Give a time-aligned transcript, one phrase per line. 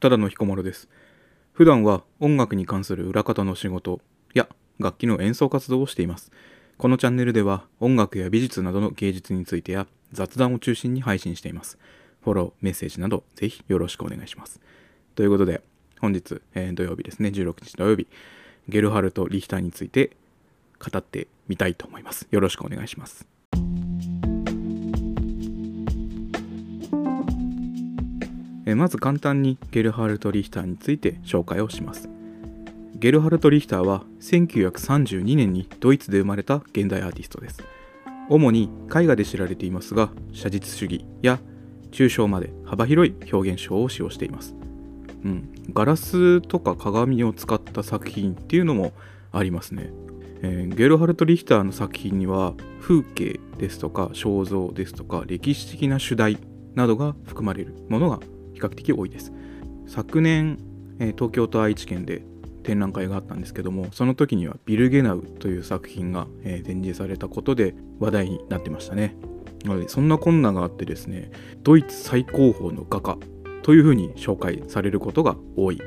[0.00, 0.88] ただの彦摩呂です。
[1.52, 4.00] 普段は音楽に関する裏方の仕事
[4.32, 4.48] や
[4.78, 6.30] 楽器の演奏活動をしています。
[6.76, 11.78] このチャンネルでは音楽や美術などの芸術についてや雑談を中心に配信しています。
[12.22, 14.60] フォローメッセージなどぜひよろしくお願いします。
[15.16, 15.62] ということで
[16.00, 17.30] 本日、えー、土曜日ですね。
[17.30, 18.06] 16日土曜日。
[18.68, 20.10] ゲルハルト・リヒターについて
[20.78, 22.28] 語ってみたいと思います。
[22.30, 23.37] よろしくお願いします。
[28.68, 32.08] えまず簡単にゲルハルト・リヒターについて紹介をします。
[32.94, 37.62] ゲルハルト・リヒターは1932年にドイツで生まれた現代アーティストです。
[38.28, 41.38] 主に絵画で知られていますが写実主義や
[41.90, 44.54] 抽象まで幅広い表現手法を使用しています、
[45.24, 48.92] うん、ガラスとか鏡を使った作品っていうのも
[49.32, 49.90] ありますね、
[50.42, 56.38] えー、ゲルハルト・リヒターの作品には風景ですとか肖像ですとか歴史的な主題
[56.74, 58.20] などが含まれるものが
[58.58, 59.32] 比較的多いです。
[59.86, 60.58] 昨年、
[60.98, 62.22] え東京と愛知県で
[62.64, 69.16] 展覧会があったんですけどもその時にはビル・ゲナウという作品が、え展示されたことで話題になってましたね。
[69.64, 71.32] なのでそんな困難があってですね
[71.64, 73.18] ドイツ最高峰の画家
[73.62, 75.80] というふうに紹介されることが多い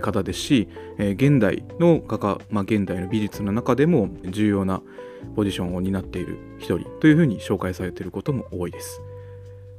[0.00, 0.68] 方ですし、
[0.98, 4.82] 現代の画家、まあ、現代の美術の中でも重要な
[5.36, 9.00] ポジションを担っている一人というふうに紹介されていることも多いです。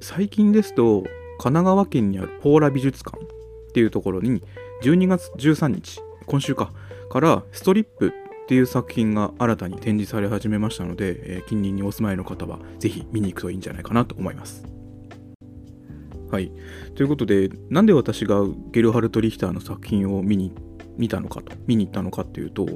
[0.02, 1.04] 最近ですと
[1.38, 4.42] 神奈川県にあるポーラ美術館っていうところに
[4.84, 6.72] 12月13日今週か
[7.10, 8.10] からストリップ
[8.46, 14.66] っていう作品が新たに展示され始めましたので、えー、近隣にお住まいの方はぜひ見に行くといいんじゃないかなと思います。
[16.32, 16.52] はい。
[16.96, 20.54] ということで、なんで私がゲルハルト・リヒターの作品を見に
[20.98, 22.68] 見たのかと、見に行ったのかっていうと、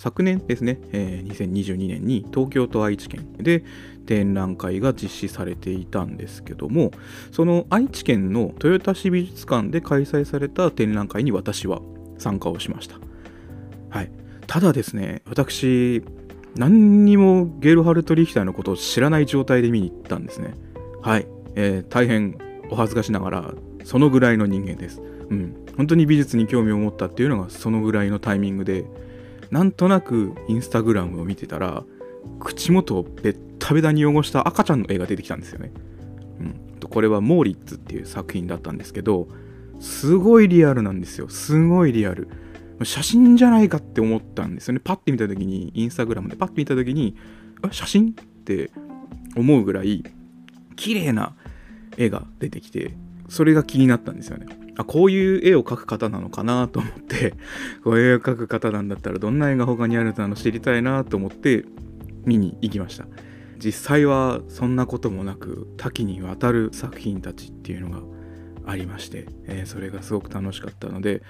[0.00, 3.62] 昨年ですね、えー、2022年に東京と愛知県で
[4.06, 6.90] 展覧会が実施されていたんですけども
[7.32, 11.82] その愛知県の豊田市美術館で開催された展覧会に私は
[12.16, 12.96] 参加をしました。
[13.90, 14.10] はい。
[14.46, 16.02] ただですね私
[16.56, 20.54] 何にもゲルハルト・リヒターのことを知らない状態で見に行ったんですね。
[21.02, 22.38] はい、えー、大変
[22.70, 25.02] お恥ずかしながらそのぐらいの人間です。
[25.28, 25.54] うん。
[25.76, 28.86] 本当に美術に興味を持ったっていうのがそのぐらいのタイミングで
[29.50, 31.84] なんとなくインスタグラムを見てたら
[32.38, 35.72] 口元をベッタベタに汚した赤ちゃんの絵が出てきたんですよね。
[36.40, 39.28] うん、これはモーリッツっていう作品だったんですけど
[39.80, 41.28] すごいリアルなんですよ。
[41.28, 42.28] すごいリアル。
[42.82, 44.80] 写真じゃないかって思ったんですよね。
[44.82, 47.16] パッて見た時にインスタグラムでパッて見た時に
[47.72, 48.12] 写真っ
[48.44, 48.70] て
[49.36, 50.02] 思うぐらい
[50.76, 51.34] 綺麗な
[51.96, 52.94] 絵が出てきて
[53.28, 54.46] それが気になったんですよね。
[54.80, 57.34] あこういう絵を描く方なのかなと思って
[57.84, 61.64] こういう絵を描く方なんだったらどんな絵が他にあるの知りたいなと思って
[62.24, 63.06] 見に行きました。
[63.62, 68.00] 実際はそんなこともなく多岐にわたる作品たちっていうのが
[68.64, 71.22] ありまして、えー、それがすごく楽しかったので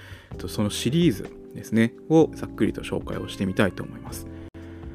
[0.46, 4.28] そのシリーズですねをざっくりと紹介をしてみたいと思います。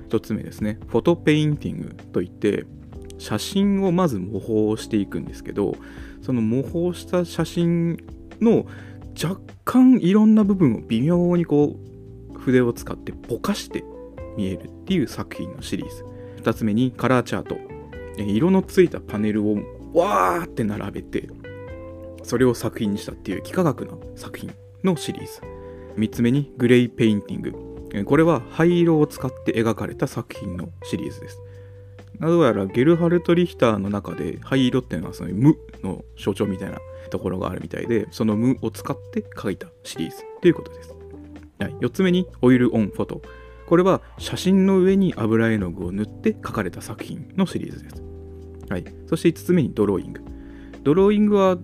[0.10, 2.66] 1つ目ですねフォトペインティングといって
[3.18, 5.76] 写真をまず模倣していくんですけど
[6.22, 7.98] その模倣した写真
[8.42, 8.66] の
[9.22, 11.76] 若干いろんな部分を微妙にこ
[12.34, 13.84] う筆を使ってぼかして
[14.38, 16.06] 見えるっていう作品のシリーズ。
[16.42, 17.58] 2つ目にカラーチャート。
[18.18, 19.56] 色のついたパネルを
[19.94, 21.28] わーって並べて
[22.24, 24.54] それを作品にしたっていう幾何学な作品
[24.84, 25.42] のシリーズ。
[25.98, 28.06] 3つ目に Gray Painting。
[28.06, 31.40] これは灰色を使って描かれた作品のシリーズです。
[32.20, 36.78] どやらゲルハルト・リヒターの中で灰色っていうのはその無の象徴みたいな
[37.10, 40.96] ところがあるみたいで、その無を使って描いたシリーズということです。
[41.60, 43.22] はい、4つ目に Oil on Photo。
[43.68, 48.04] これは写真の上に油絵の具を塗って描かれた作品のシリーズです。
[48.70, 50.22] はい、そして5つ目にドローイング。
[50.84, 51.58] ドローイングは、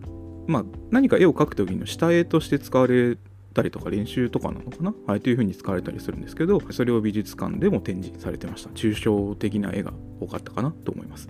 [0.47, 3.18] まあ、何か絵を描くときの下絵として使われ
[3.53, 8.69] たりとか練習とかなのかな、はい、というふうに使われたりするんですけど、それを美術館でも展示されてました。
[8.72, 11.28] 抽象的な絵が多かったかなと思います。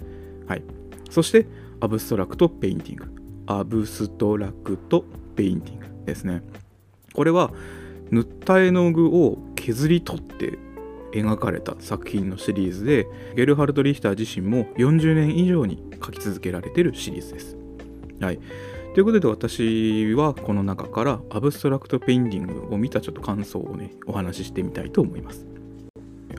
[0.48, 0.64] はい。
[1.10, 1.48] そして、
[1.80, 5.04] Abstract Painting。Abstract
[5.36, 6.44] Painting ですね。
[7.14, 7.52] これは
[8.12, 10.58] 塗った絵の具を削り取って
[11.14, 17.58] 描かれた作品のシリーズでゲルハルト・リヒター自身も40年以上に描き続けられているシリーズです。
[18.22, 18.40] はい、
[18.94, 25.48] ということで私はこの中から Abstract Painting を見たちょっと感想をねお話ししてみたいと思います。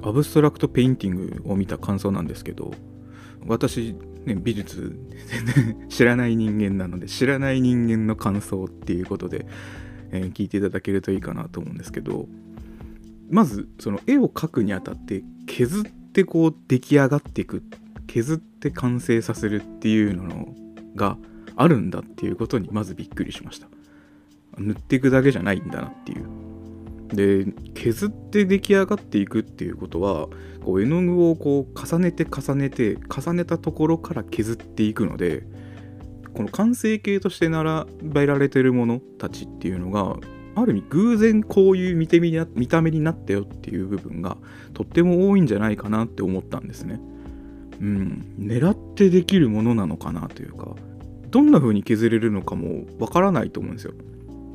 [0.03, 2.73] Abstract Painting を見た感想なんですけど
[3.47, 3.95] 私
[4.25, 4.97] ね、美術
[5.27, 9.47] 全然知らない人間なので知らない人間の感想っていうことで、
[10.13, 12.27] えー、聞いていただけるといいかなと思うんですけど
[13.31, 17.63] まずその絵を描くにあたって削ってこう出来上がっていく
[18.07, 20.55] 削って完成させるっていうの
[20.95, 21.17] が
[21.57, 23.69] あるんだっていうことにまずびっくりしました。
[24.59, 26.27] 塗っていくだけじゃないんだなっていう
[27.15, 30.29] で削って出来上がっていくっていうことは
[30.65, 35.45] こう絵の具をこう重ねて重ねて重ねたところから削っていくので
[36.35, 40.17] この完成形として並べられてるものたちっていうのが
[40.55, 44.37] ある意味偶然こういう見てみ見た目になったよっていう部分が
[44.73, 47.01] とっても多いんじゃないかなって思ったんですね。
[47.81, 50.77] うん、狙ってできるものなのかなというか
[51.33, 53.95] どんな風に削れるのかもわからないと思うんですよ。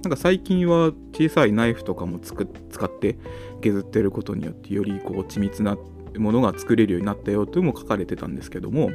[0.03, 3.17] なんか最近は小さいナイフとかもつく使って
[3.61, 5.75] 削ってることによってよりこう緻密な
[6.17, 8.91] ものが作れるようになったよというのも書かれてたんですけども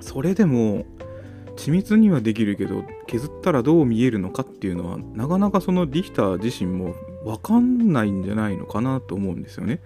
[0.00, 0.86] それでも
[1.56, 6.94] 緻密にはできるけど削ったらどう見えるのかっていうのはなかなかそのリヒター自身も
[7.24, 9.80] 分かんないんじゃないのかなと思うんですよね。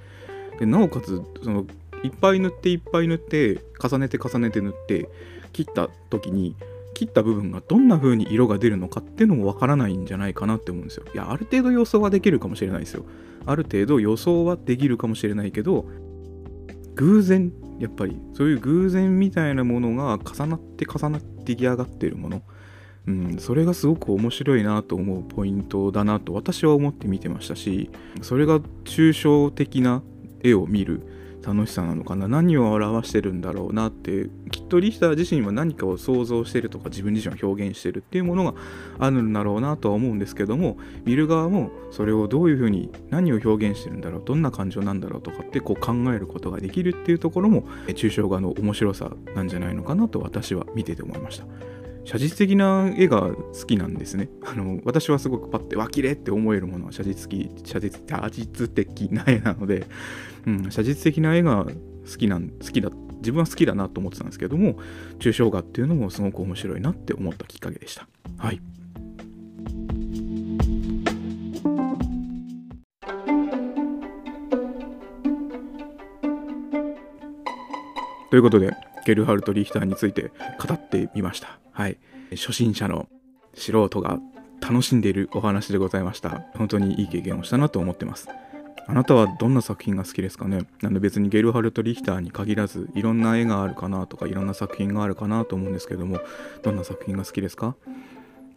[0.59, 1.67] でなおかつその
[2.05, 5.09] いっぱい塗っていっぱい塗って重ねて重ねて塗って
[5.53, 6.55] 切った時に
[6.97, 11.05] 切った部分がどんな風に色が出るのかっていうのもわからないんじゃないかなって思うんですよ。
[11.13, 13.05] いやある程度予想はできるかもしれないですよ。
[13.45, 15.85] ある程度予想はできるかもしれないけど
[16.95, 22.43] 偶然やっぱりそういう偶然みたいなものが重なって重なって出来上がってるもの、
[23.07, 27.91] うん、それがすごく面白いなと思うポイントだなと私は思って見てましたし
[28.23, 30.03] それが抽象的な
[30.43, 31.03] 絵を見る
[31.47, 34.29] 楽しさなのかな何を表してるんだろうなって
[34.67, 38.55] とリヒター自身は何かを想像してるとか自分自身を表現してるっていうものが
[38.99, 51.47] あるんだろうなとは思うんですけども見る側もそれをどういうふうに何を表現してるんだろうどんな感情なんだろうとかってこう考えることができるっていうところも抽象画の面白さなんじゃないのかなと私は見てて思いました。
[52.07, 54.29] 写実的な絵が好きなんですね。
[54.45, 59.87] あの私はすごくパッてわきれって思えるものは写実的写実写実的な絵なので、
[60.47, 62.91] うん、写実的な絵が好きなん好きだ
[63.27, 64.77] 自分は好きだなと思ってたんですけども
[65.19, 68.07] 抽象画っていうのもすごく面白いなって思ったきっかけでした。
[68.39, 68.61] はい。
[78.31, 80.31] ということでゲルハルト・リヒターについて
[80.65, 81.59] 語ってみました。
[81.73, 81.99] はい。
[82.31, 83.09] 初心者の
[83.55, 84.21] 素人が
[84.61, 86.45] 楽しんでいるお話でございました。
[86.55, 88.29] 本当にいい経験をしたなと思ってます。
[88.89, 90.67] あなたはどんな作品が好きですかね？
[90.81, 96.21] なんで別にゲルハルト・リヒターに限らずいろんな絵があるかなとかいろんな作品があるかなと思うんですけども
[96.63, 97.75] どんな作品が好きですか？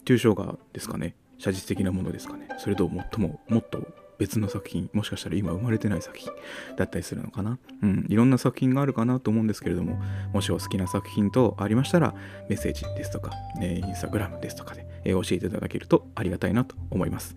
[0.06, 1.16] 抽象画ですかね？
[1.40, 2.48] 写実的なものですかね？
[2.60, 3.88] それともっとももっと
[4.20, 6.30] 別の作品もしかしたら今生まれてない作品
[6.76, 7.58] だったりするのかな？
[7.82, 10.00] うんいろんな作品があるかなと思うんですけれども
[10.34, 12.14] もしお好きな作品とありましたら
[12.50, 17.36] メッセージですとか、ね、インスタグラムですとかで、え教えていただけるとありがたいなと思います。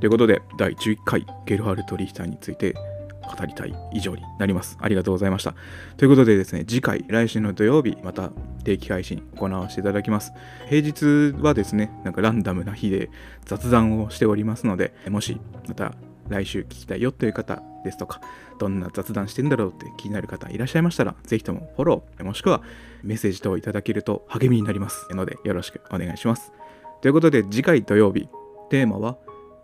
[0.00, 2.74] ということで第11回ゲルハルト・リヒターについて
[3.24, 4.76] 語りたい以上になります。
[4.80, 5.54] ありがとうございました。
[5.96, 8.30] ということでですね、次回、来週の土曜日、また
[8.64, 10.32] 定期配信行わせていただきます。
[10.68, 13.10] 平日はですね、なんかランダムな日で
[13.44, 15.94] 雑談をしておりますので、もしまた
[16.28, 18.20] 来週聞きたいよという方ですとか、
[18.58, 22.62] どんな雑談してんだろうって気になる方いらっしゃいましたら、ぜひともフォロー、もしくは
[23.02, 26.52] メッセージ等いただけると励みになりますので、よろしくお願いします。
[27.00, 28.28] ということで、次回土曜日、
[28.70, 29.16] テーマは、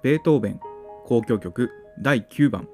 [0.03, 0.61] ベートーベン
[1.03, 2.69] 交響曲第9番、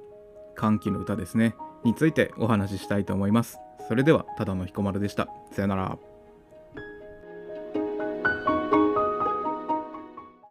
[0.55, 3.59] 歓喜の歌ですね、についてお話ししたいと思います。
[3.89, 5.29] それでは、ただの彦丸でした。
[5.53, 5.99] さよなら。